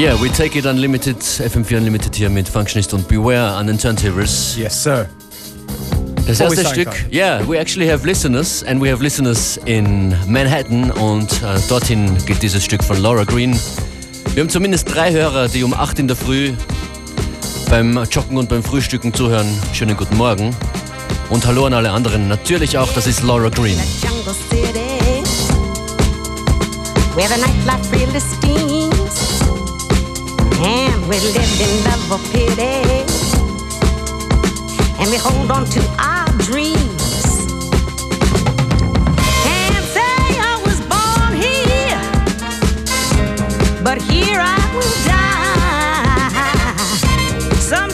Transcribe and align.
Yeah, 0.00 0.18
we 0.18 0.30
take 0.30 0.58
it 0.58 0.64
unlimited, 0.64 1.18
FM4 1.18 1.76
Unlimited 1.76 2.16
hier 2.16 2.30
mit 2.30 2.48
Functionist 2.48 2.94
und 2.94 3.06
Beware 3.06 3.52
an 3.52 3.66
den 3.66 3.76
Turntables. 3.76 4.56
Yes, 4.56 4.82
sir. 4.82 5.06
Das 6.26 6.40
erste 6.40 6.64
Stück, 6.64 6.88
yeah, 7.12 7.46
we 7.46 7.58
actually 7.58 7.86
have 7.86 8.06
listeners 8.06 8.64
and 8.64 8.80
we 8.80 8.90
have 8.90 9.02
listeners 9.02 9.60
in 9.66 10.14
Manhattan 10.26 10.90
und 10.90 11.30
äh, 11.42 11.60
dorthin 11.68 12.16
geht 12.24 12.40
dieses 12.40 12.64
Stück 12.64 12.82
von 12.82 12.96
Laura 13.02 13.24
Green. 13.24 13.54
Wir 14.32 14.42
haben 14.42 14.48
zumindest 14.48 14.94
drei 14.94 15.12
Hörer, 15.12 15.48
die 15.48 15.62
um 15.62 15.74
8 15.74 15.98
in 15.98 16.06
der 16.08 16.16
Früh 16.16 16.54
beim 17.68 18.02
Joggen 18.10 18.38
und 18.38 18.48
beim 18.48 18.62
Frühstücken 18.62 19.12
zuhören. 19.12 19.48
Schönen 19.74 19.98
guten 19.98 20.16
Morgen. 20.16 20.56
Und 21.28 21.44
hallo 21.44 21.66
an 21.66 21.74
alle 21.74 21.90
anderen. 21.90 22.26
Natürlich 22.26 22.78
auch, 22.78 22.90
das 22.94 23.06
ist 23.06 23.22
Laura 23.22 23.50
Green. 23.50 23.76
jungle 24.00 24.32
city 24.48 24.80
where 27.14 27.28
the 27.28 27.36
nightlife 27.36 27.92
really 27.92 28.18
steams 28.18 28.79
we 31.10 31.18
live 31.18 31.60
in 31.60 31.84
love 31.84 32.12
or 32.12 32.20
pity. 32.30 33.04
And 35.00 35.10
we 35.10 35.16
hold 35.16 35.50
on 35.50 35.64
to 35.66 35.80
our 35.98 36.28
dreams. 36.38 37.26
Can't 39.42 39.84
say 39.96 40.22
I 40.52 40.62
was 40.64 40.80
born 40.92 41.32
here 41.34 42.00
but 43.82 44.00
here 44.02 44.38
I 44.40 44.58
will 44.74 44.94
die. 45.04 46.76
Some 47.58 47.90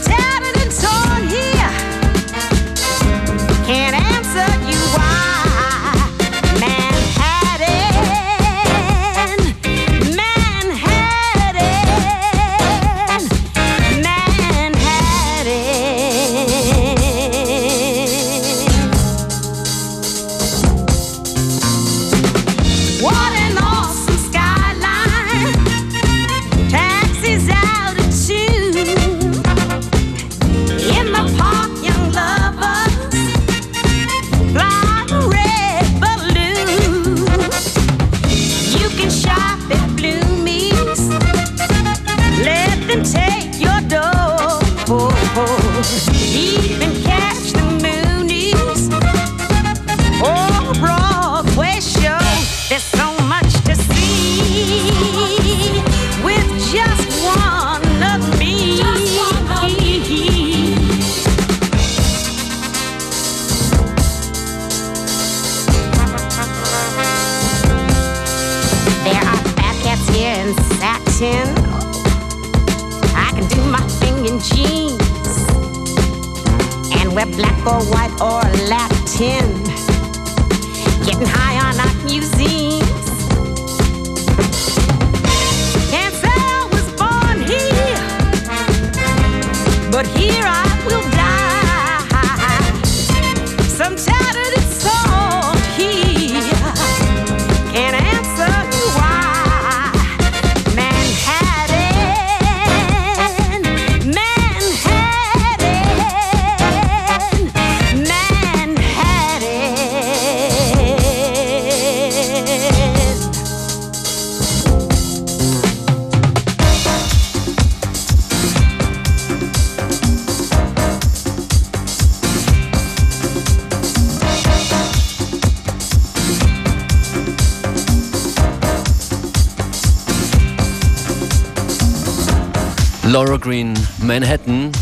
Green, 133.47 133.75
Manhattan. 133.99 134.73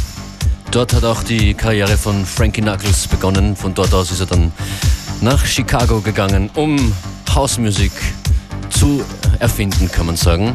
Dort 0.71 0.95
hat 0.95 1.05
auch 1.05 1.23
die 1.23 1.53
Karriere 1.53 1.99
von 1.99 2.25
Frankie 2.25 2.63
Knuckles 2.63 3.07
begonnen. 3.07 3.57
Von 3.57 3.75
dort 3.75 3.93
aus 3.93 4.11
ist 4.11 4.21
er 4.21 4.27
dann 4.27 4.53
nach 5.21 5.45
Chicago 5.45 6.01
gegangen, 6.01 6.49
um 6.55 6.95
Hausmusik 7.35 7.93
zu 8.71 9.05
erfinden, 9.39 9.91
kann 9.93 10.07
man 10.07 10.17
sagen. 10.17 10.55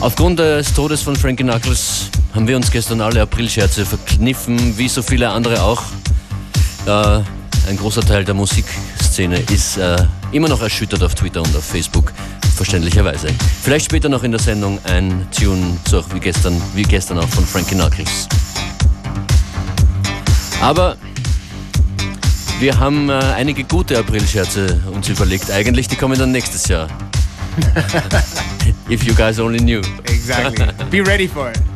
Aufgrund 0.00 0.38
des 0.38 0.72
Todes 0.72 1.02
von 1.02 1.16
Frankie 1.16 1.42
Knuckles 1.42 2.08
haben 2.34 2.48
wir 2.48 2.56
uns 2.56 2.70
gestern 2.70 3.02
alle 3.02 3.20
Aprilscherze 3.20 3.84
verkniffen, 3.84 4.78
wie 4.78 4.88
so 4.88 5.02
viele 5.02 5.28
andere 5.28 5.62
auch. 5.62 5.82
Äh, 6.86 7.20
ein 7.68 7.76
großer 7.76 8.00
Teil 8.00 8.24
der 8.24 8.34
Musikszene 8.34 9.38
ist 9.52 9.76
äh, 9.76 9.98
immer 10.32 10.48
noch 10.48 10.62
erschüttert 10.62 11.02
auf 11.02 11.14
Twitter 11.14 11.42
und 11.42 11.54
auf 11.54 11.64
Facebook, 11.64 12.14
verständlicherweise. 12.54 13.28
Vielleicht 13.62 13.86
später 13.86 14.08
noch 14.08 14.22
in 14.22 14.30
der 14.30 14.40
Sendung 14.40 14.78
ein 14.84 15.26
Tune, 15.30 15.78
so 15.88 16.02
wie 16.12 16.20
gestern, 16.20 16.60
wie 16.74 16.82
gestern 16.82 17.18
auch 17.18 17.28
von 17.28 17.44
Frankie 17.44 17.74
Knuckles. 17.74 18.28
Aber 20.60 20.96
wir 22.60 22.78
haben 22.78 23.10
äh, 23.10 23.12
einige 23.12 23.64
gute 23.64 23.98
Aprilscherze 23.98 24.80
uns 24.92 25.08
überlegt. 25.08 25.50
Eigentlich, 25.50 25.88
die 25.88 25.96
kommen 25.96 26.18
dann 26.18 26.32
nächstes 26.32 26.68
Jahr. 26.68 26.88
If 28.88 29.04
you 29.04 29.14
guys 29.14 29.38
only 29.38 29.58
knew. 29.58 29.80
Exactly. 30.04 30.66
Be 30.90 31.00
ready 31.00 31.28
for 31.28 31.50
it. 31.50 31.73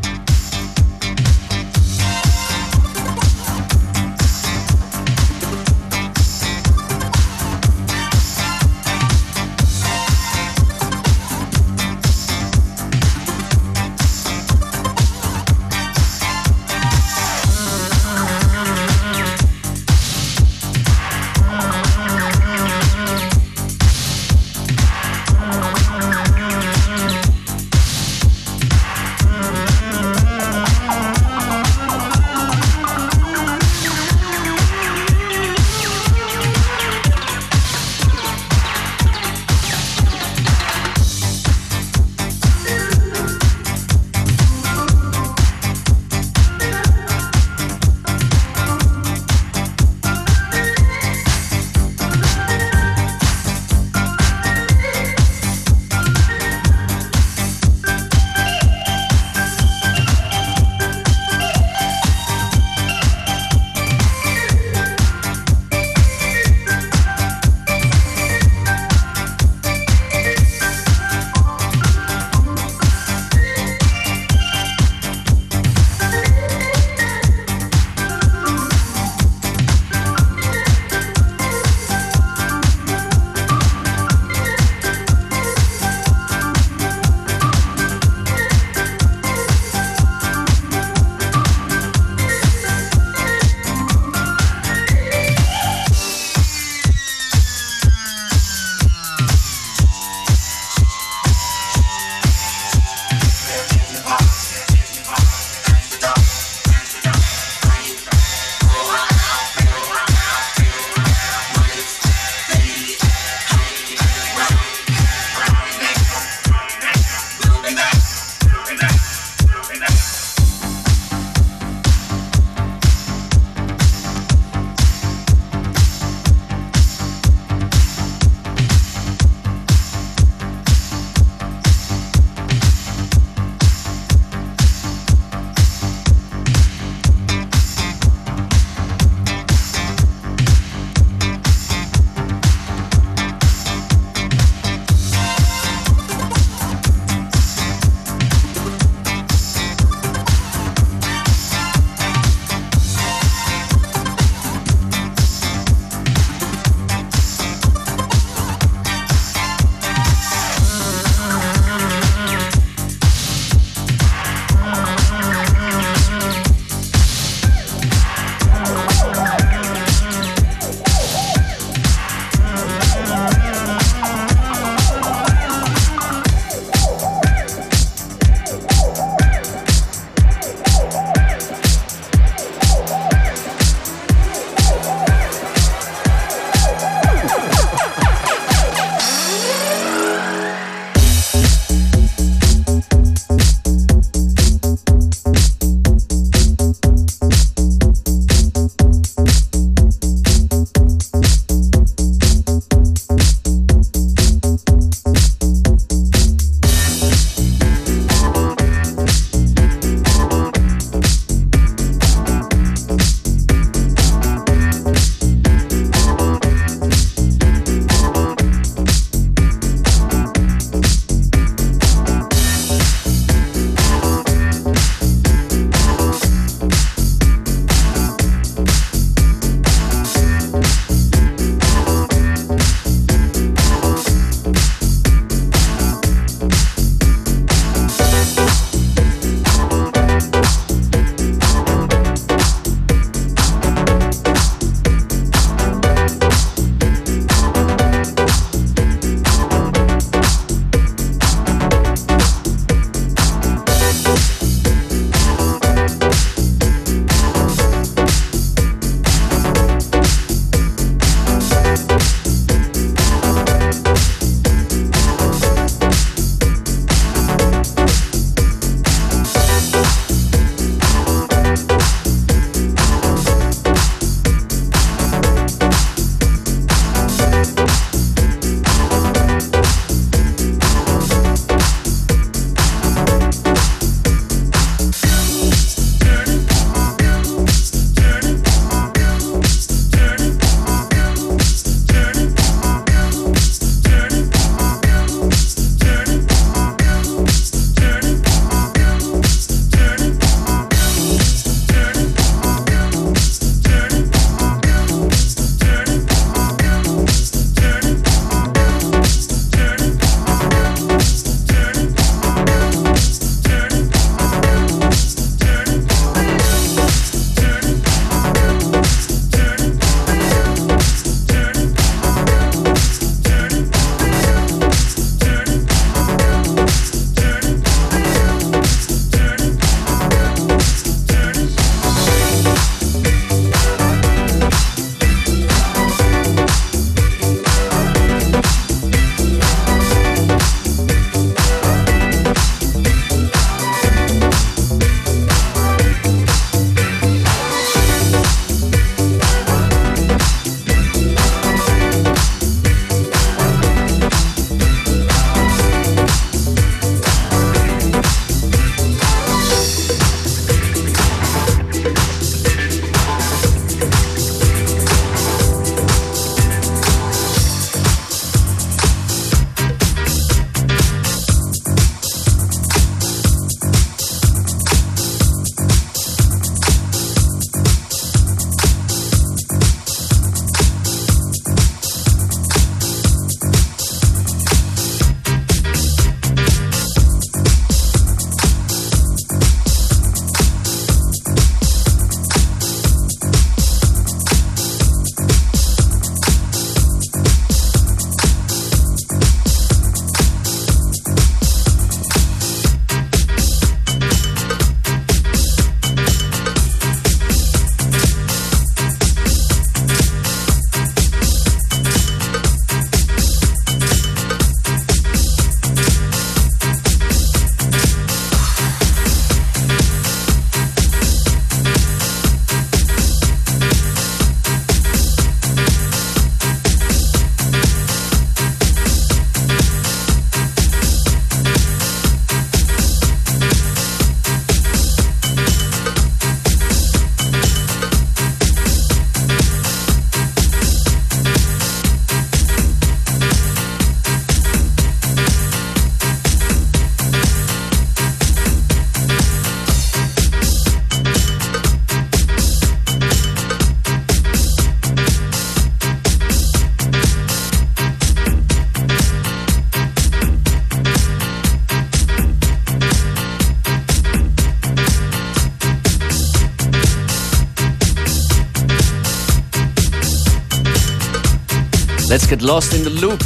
Get 472.28 472.42
lost 472.42 472.74
in 472.74 472.84
the 472.84 472.90
loop. 472.90 473.20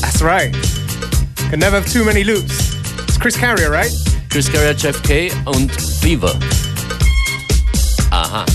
That's 0.00 0.22
right. 0.22 0.50
Can 1.50 1.58
never 1.58 1.80
have 1.80 1.92
too 1.92 2.04
many 2.04 2.24
loops. 2.24 2.74
It's 3.02 3.18
Chris 3.18 3.36
Carrier, 3.36 3.70
right? 3.70 3.92
Chris 4.30 4.48
Carrier, 4.48 4.72
Jeff 4.72 5.02
K 5.02 5.30
und 5.44 5.70
Fever. 5.70 6.32
Aha. 8.10 8.46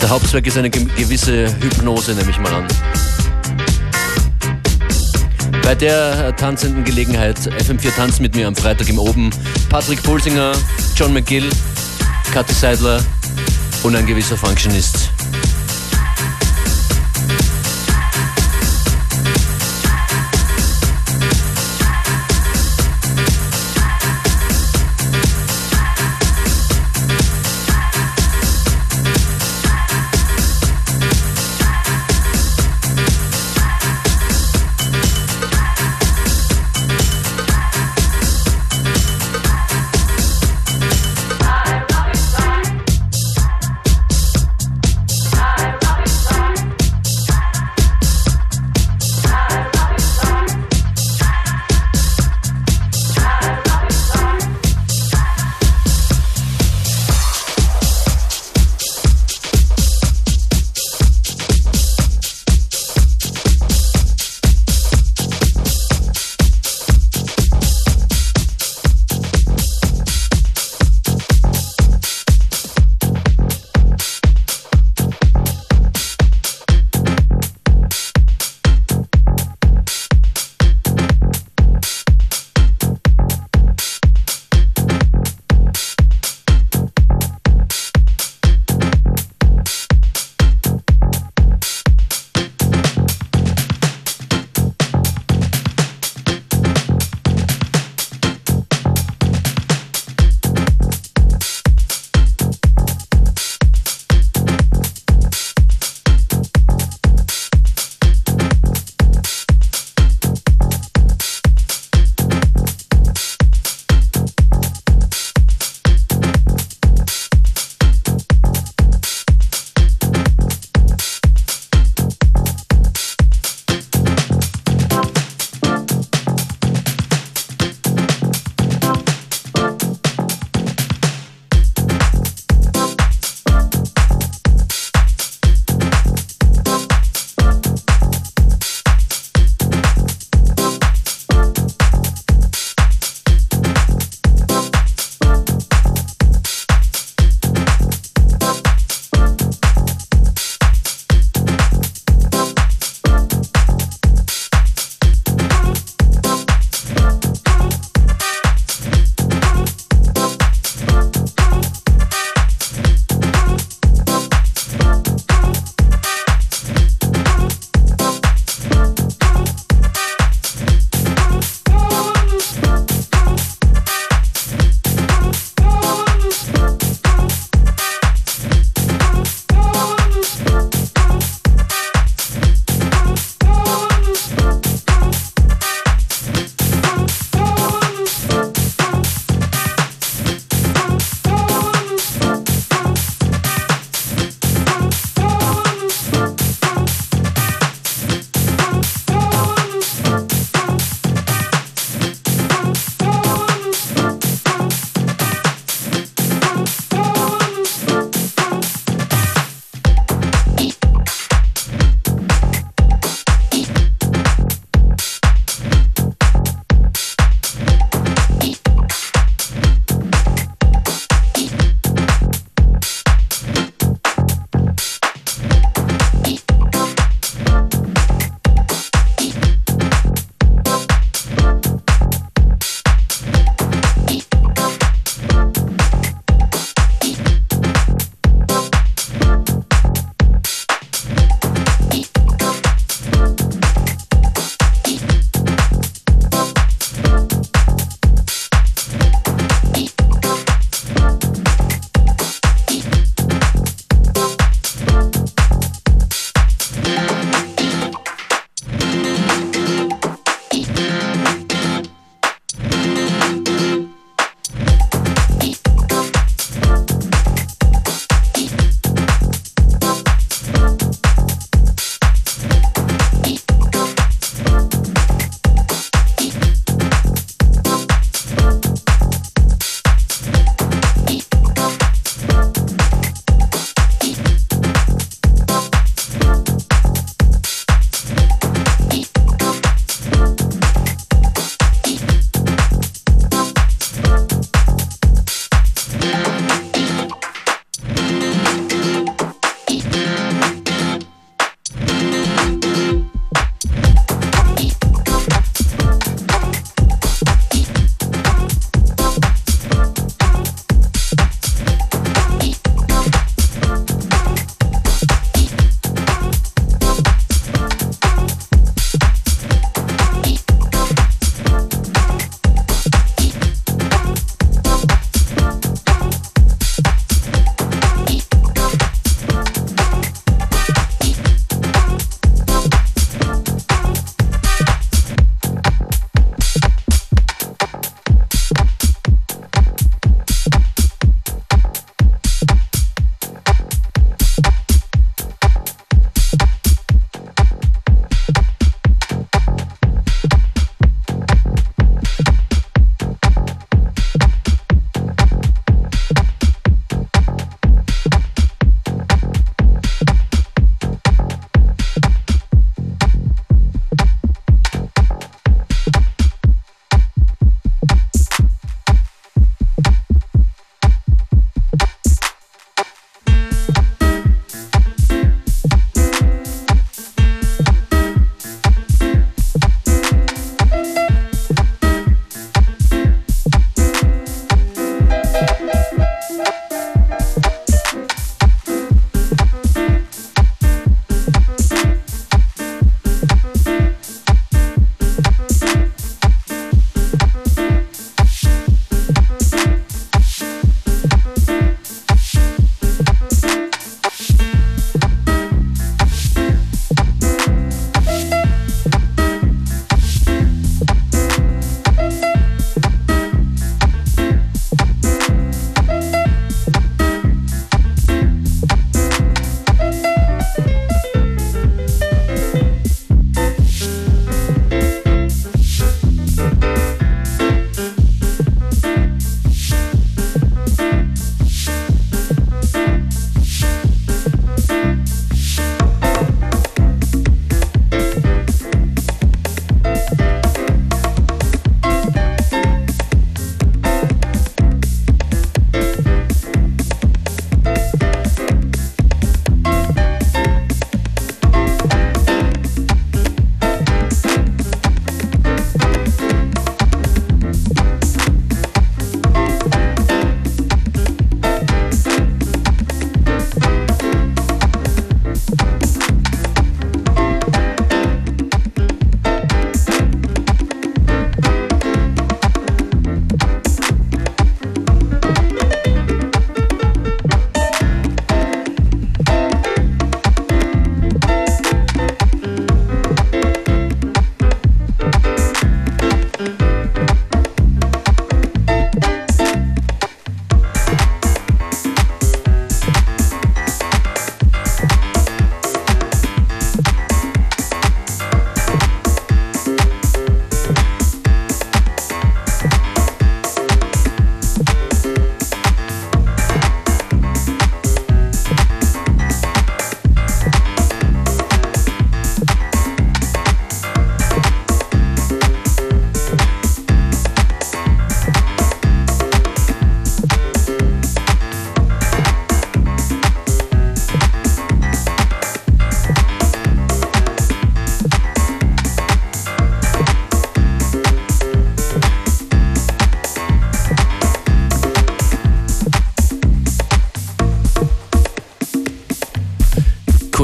Der 0.00 0.08
Hauptzweck 0.08 0.46
ist 0.46 0.56
eine 0.56 0.70
gewisse 0.70 1.54
Hypnose, 1.60 2.14
nehme 2.14 2.30
ich 2.30 2.38
mal 2.38 2.54
an. 2.54 2.68
Bei 5.66 5.74
der 5.74 6.36
tanzenden 6.36 6.84
Gelegenheit 6.84 7.36
FM4 7.40 7.96
Tanz 7.96 8.20
mit 8.20 8.36
mir 8.36 8.46
am 8.46 8.54
Freitag 8.54 8.88
im 8.88 9.00
Oben 9.00 9.30
Patrick 9.68 10.00
Pulsinger, 10.04 10.52
John 10.94 11.12
McGill, 11.12 11.50
Kathi 12.32 12.54
Seidler 12.54 13.02
und 13.82 13.96
ein 13.96 14.06
gewisser 14.06 14.36
Functionist. 14.36 15.10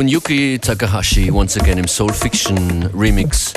Kunyuki 0.03 0.59
Takahashi 0.59 1.31
once 1.31 1.57
again 1.57 1.79
im 1.79 1.87
Soul 1.87 2.13
Fiction 2.13 2.91
Remix. 2.93 3.53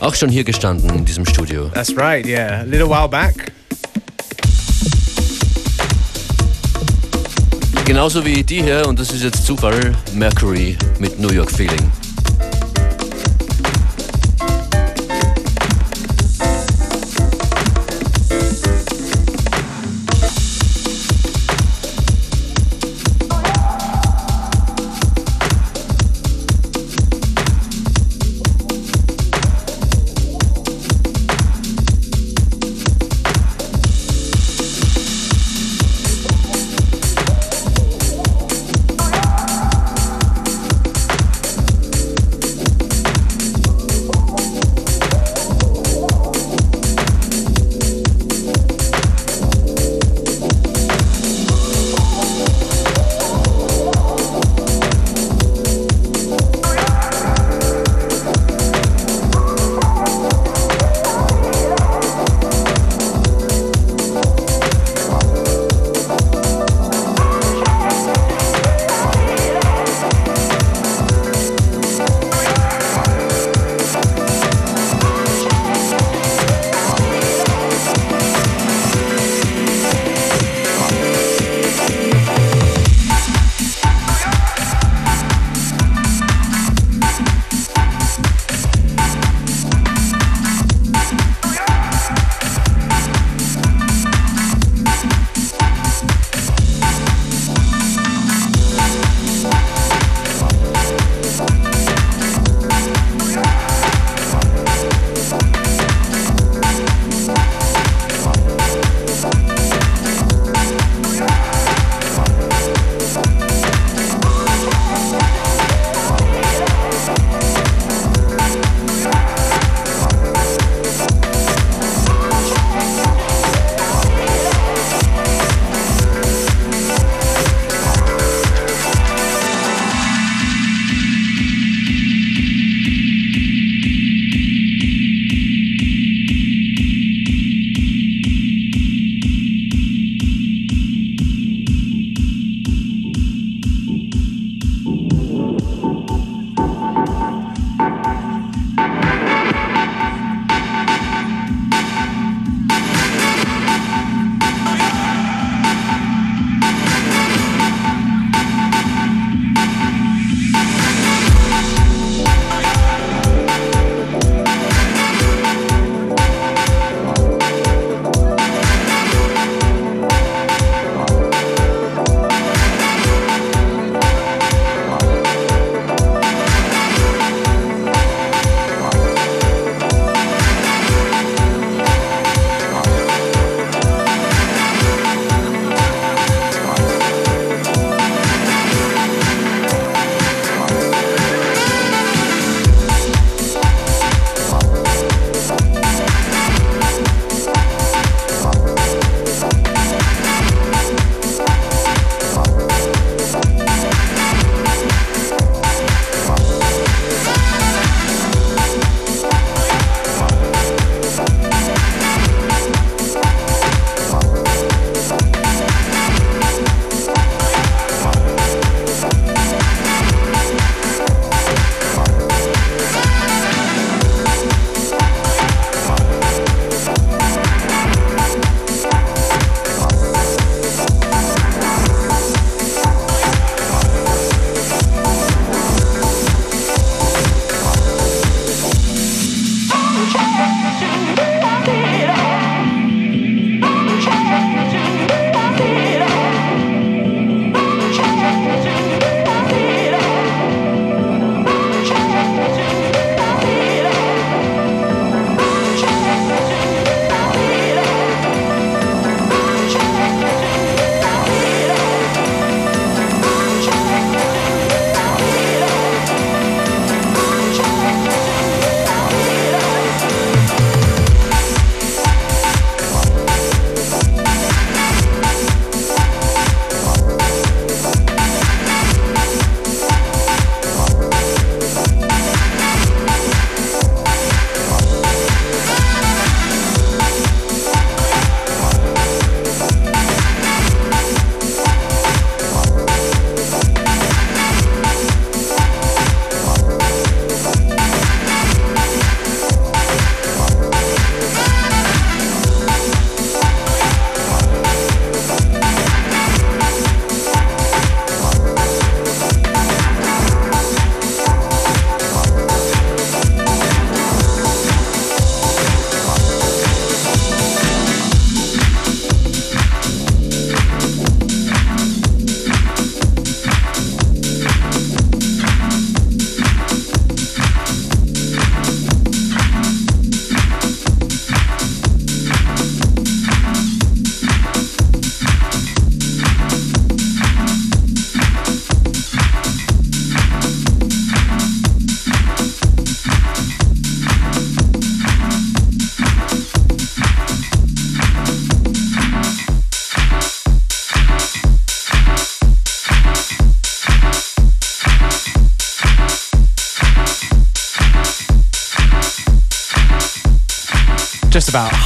Auch 0.00 0.12
schon 0.12 0.28
hier 0.28 0.42
gestanden 0.42 0.90
in 0.90 1.04
diesem 1.04 1.24
Studio. 1.24 1.68
That's 1.68 1.96
right, 1.96 2.26
yeah. 2.26 2.62
A 2.62 2.64
little 2.64 2.88
while 2.88 3.08
back. 3.08 3.52
Genauso 7.84 8.24
wie 8.26 8.42
die 8.42 8.60
hier, 8.60 8.88
und 8.88 8.98
das 8.98 9.12
ist 9.12 9.22
jetzt 9.22 9.46
Zufall, 9.46 9.94
Mercury 10.14 10.76
mit 10.98 11.20
New 11.20 11.30
York 11.30 11.52
Feeling. 11.52 11.92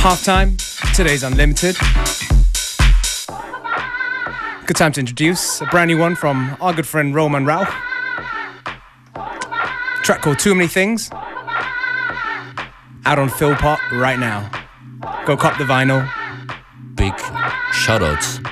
Just 0.02 0.26
about 0.26 0.48
half 0.48 0.56
time. 0.56 0.56
Today's 0.96 1.22
Unlimited. 1.22 1.76
Good 4.66 4.76
time 4.76 4.90
to 4.92 5.00
introduce 5.00 5.60
a 5.60 5.66
brand 5.66 5.88
new 5.88 5.98
one 5.98 6.16
from 6.16 6.56
our 6.60 6.72
good 6.72 6.86
friend 6.86 7.14
Roman 7.14 7.46
Rao. 7.46 7.64
Track 10.02 10.22
called 10.22 10.40
Too 10.40 10.54
Many 10.56 10.66
Things. 10.66 11.10
Out 13.04 13.18
on 13.18 13.28
Philpot 13.28 13.78
right 13.92 14.18
now. 14.18 14.50
Go 15.24 15.36
cop 15.36 15.56
the 15.58 15.64
vinyl. 15.64 16.10
Big 16.96 17.12
shoutouts. 17.72 18.51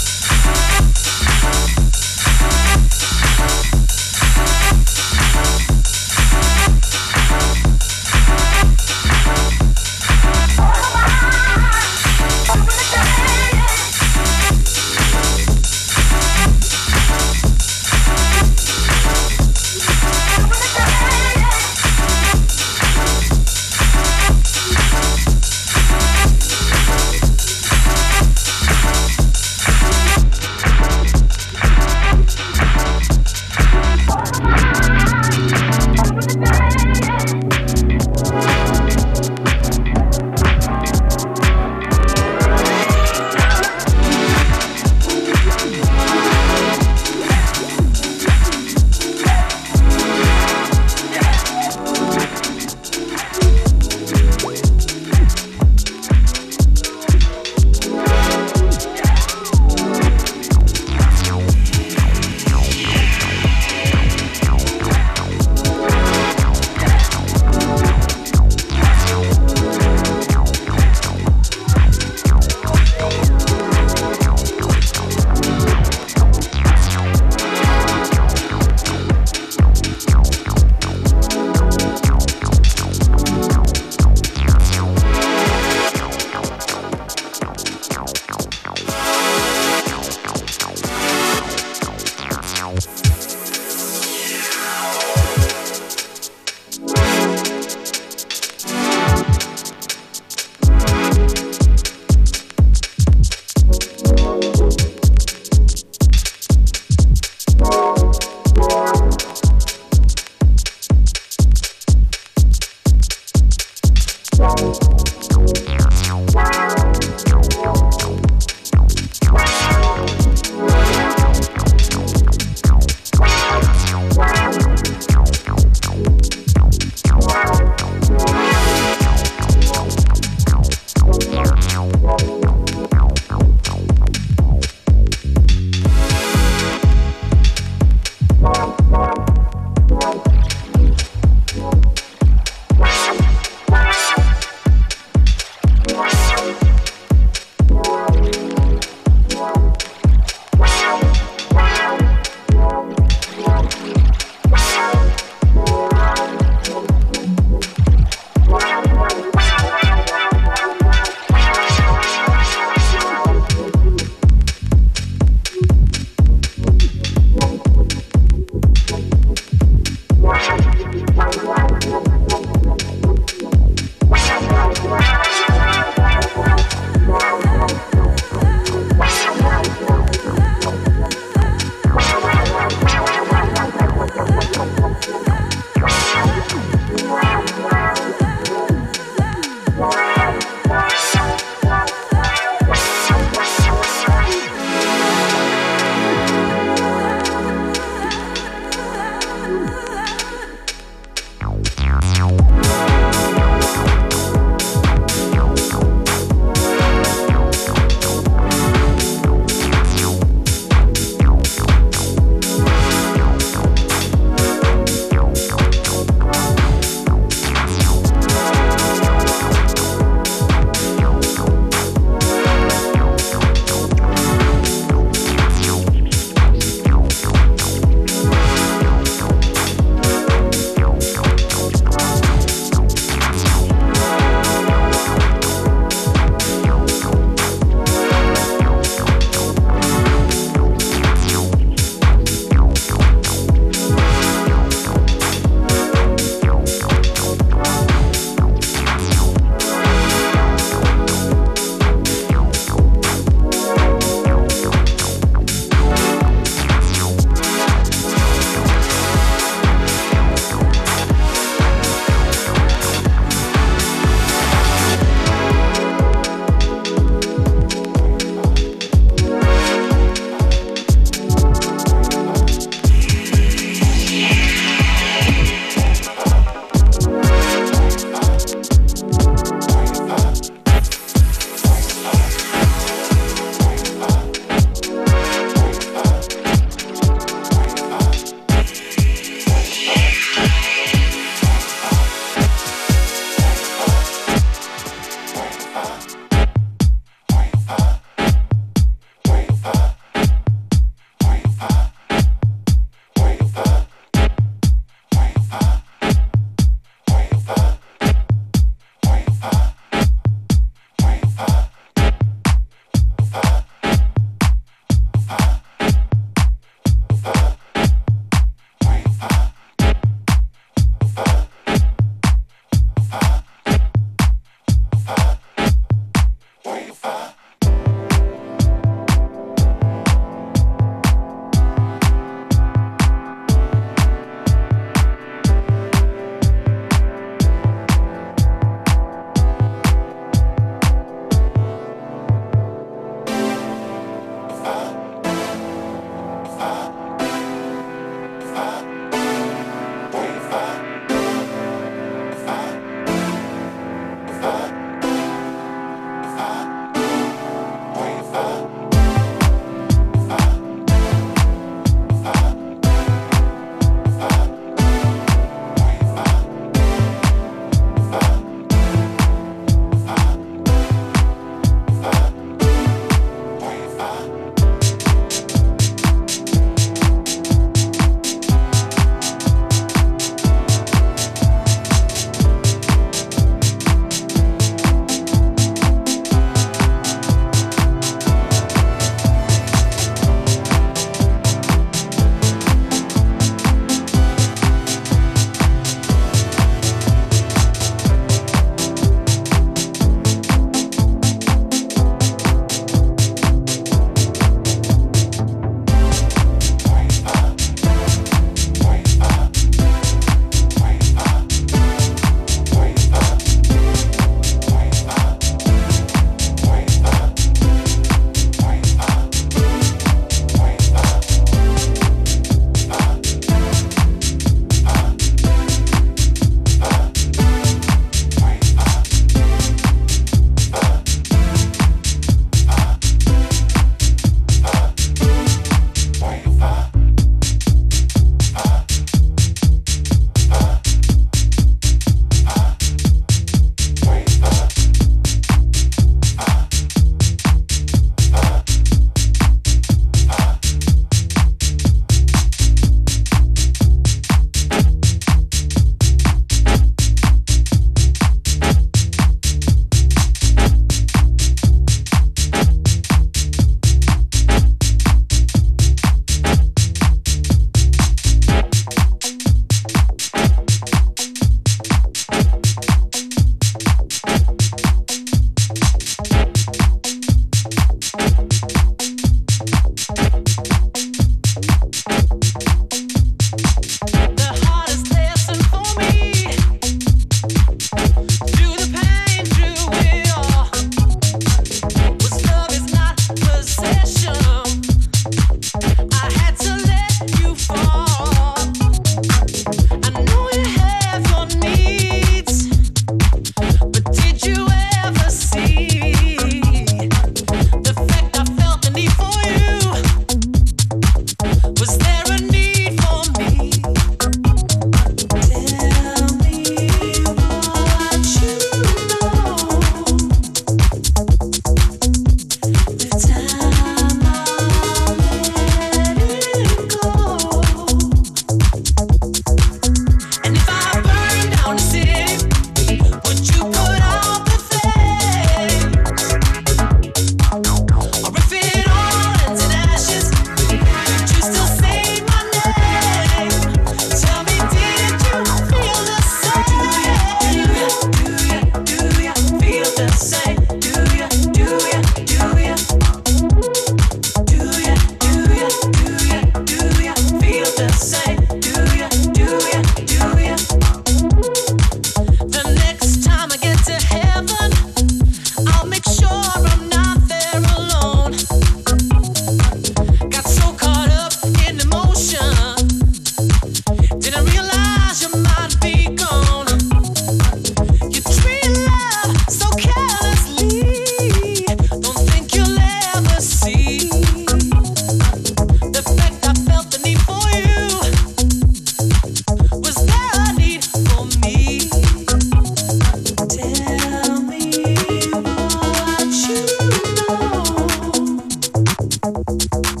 you. 599.61 600.00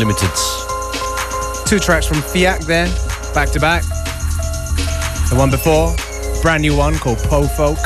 Unlimited. 0.00 0.30
Two 1.66 1.78
tracks 1.78 2.06
from 2.06 2.22
Fiat 2.22 2.62
there, 2.62 2.86
back 3.34 3.50
to 3.50 3.60
back. 3.60 3.82
The 5.28 5.36
one 5.36 5.50
before, 5.50 5.94
brand 6.40 6.62
new 6.62 6.74
one 6.74 6.94
called 6.94 7.18
Po 7.18 7.46
Folk. 7.46 7.76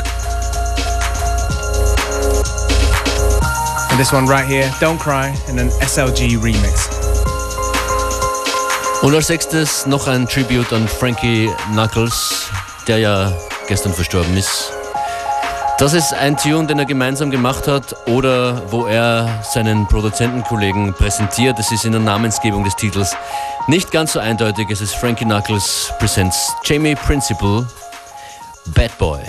And 3.91 3.99
this 3.99 4.13
one 4.13 4.27
right 4.27 4.47
here, 4.47 4.71
Don't 4.79 4.97
Cry, 4.97 5.35
in 5.49 5.59
an 5.59 5.67
SLG 5.81 6.37
remix. 6.37 6.87
Und 9.03 9.13
als 9.13 9.27
sechstes 9.27 9.85
noch 9.85 10.07
ein 10.07 10.25
Tribute 10.25 10.71
an 10.71 10.87
Frankie 10.87 11.49
Knuckles, 11.73 12.49
der 12.87 12.99
ja 12.99 13.33
gestern 13.67 13.93
verstorben 13.93 14.37
ist. 14.37 14.74
Das 15.77 15.93
ist 15.93 16.13
ein 16.13 16.37
Tune, 16.37 16.67
den 16.67 16.79
er 16.79 16.85
gemeinsam 16.85 17.31
gemacht 17.31 17.67
hat 17.67 18.07
oder 18.07 18.71
wo 18.71 18.85
er 18.85 19.43
seinen 19.43 19.85
Produzentenkollegen 19.87 20.93
präsentiert. 20.93 21.59
Es 21.59 21.69
ist 21.69 21.83
in 21.83 21.91
der 21.91 21.99
Namensgebung 21.99 22.63
des 22.63 22.77
Titels 22.77 23.13
nicht 23.67 23.91
ganz 23.91 24.13
so 24.13 24.19
eindeutig. 24.19 24.69
Es 24.69 24.79
ist 24.79 24.95
Frankie 24.95 25.25
Knuckles 25.25 25.91
presents 25.99 26.55
Jamie 26.63 26.95
Principle, 26.95 27.67
Bad 28.67 28.97
Boy. 28.97 29.19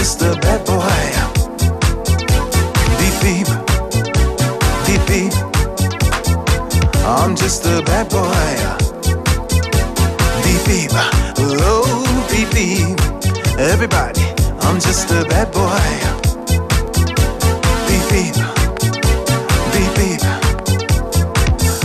just 0.00 0.22
a 0.22 0.34
bad 0.40 0.64
boy. 0.64 0.80
Beep 2.98 3.16
beep, 3.20 3.48
beep 4.86 5.02
beep. 5.06 5.34
I'm 7.04 7.36
just 7.36 7.66
a 7.66 7.82
bad 7.82 8.08
boy. 8.08 8.56
Beep 10.42 10.62
beep, 10.64 10.90
oh 10.94 12.26
beep 12.30 12.50
beep. 12.50 12.98
Everybody, 13.58 14.24
I'm 14.62 14.80
just 14.80 15.10
a 15.10 15.22
bad 15.28 15.52
boy. 15.52 15.90
Beep 17.86 18.04
beep, 18.10 18.36
beep 19.74 19.92
beep. 19.98 20.22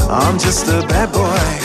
I'm 0.09 0.39
just 0.39 0.69
a 0.69 0.87
bad 0.87 1.11
boy. 1.11 1.64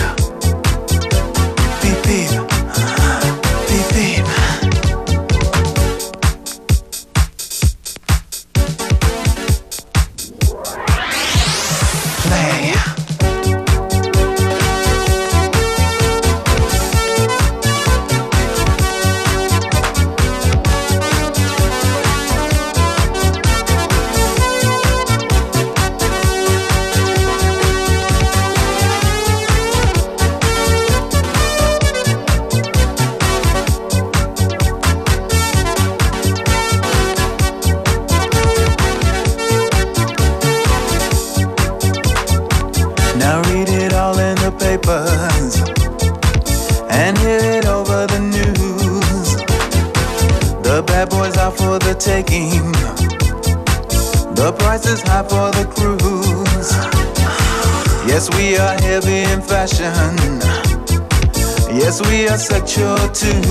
nature 62.71 63.09
too. 63.13 63.43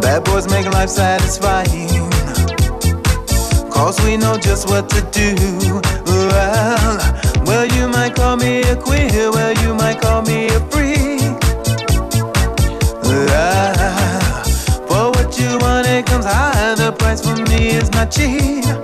Bad 0.00 0.24
boys 0.24 0.48
make 0.48 0.66
life 0.66 0.88
satisfying. 0.88 2.10
Cause 3.70 4.00
we 4.04 4.16
know 4.16 4.38
just 4.38 4.68
what 4.68 4.88
to 4.90 5.00
do. 5.10 5.34
Well, 6.06 6.98
well, 7.44 7.66
you 7.66 7.88
might 7.88 8.14
call 8.14 8.36
me 8.36 8.62
a 8.62 8.76
queer, 8.76 9.30
well, 9.30 9.52
you 9.62 9.74
might 9.74 10.00
call 10.00 10.22
me 10.22 10.46
a 10.48 10.60
freak. 10.70 11.20
Ah, 13.32 14.42
for 14.88 15.10
what 15.10 15.38
you 15.38 15.58
want, 15.58 15.86
it 15.88 16.06
comes 16.06 16.24
high. 16.24 16.74
The 16.74 16.92
price 16.92 17.22
for 17.22 17.36
me 17.50 17.70
is 17.70 17.90
not 17.90 18.10
cheap. 18.10 18.79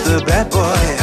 Just 0.00 0.22
a 0.22 0.24
bad 0.24 0.50
boy. 0.50 0.96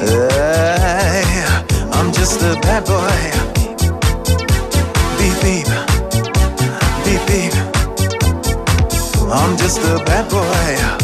Hey, 0.00 1.22
I'm 1.92 2.12
just 2.12 2.42
a 2.42 2.58
bad 2.60 2.84
boy. 2.84 3.30
Beep, 5.16 5.36
beep. 5.42 5.68
Beep, 7.04 7.22
beep. 7.28 7.54
I'm 9.30 9.56
just 9.58 9.78
a 9.78 10.02
bad 10.04 10.28
boy. 10.28 10.99